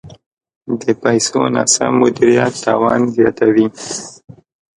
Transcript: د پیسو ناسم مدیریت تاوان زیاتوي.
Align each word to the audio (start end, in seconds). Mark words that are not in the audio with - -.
د 0.81 0.83
پیسو 1.01 1.41
ناسم 1.53 1.91
مدیریت 2.01 2.53
تاوان 2.63 3.01
زیاتوي. 3.15 3.67